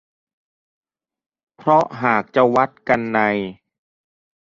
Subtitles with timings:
[1.57, 3.19] เพราะหากจะวัดกันใน